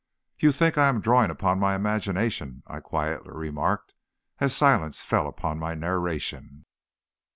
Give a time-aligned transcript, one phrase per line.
[0.39, 3.93] "You think I am drawing upon my imagination," I quietly remarked,
[4.39, 6.65] as silence fell upon my narration.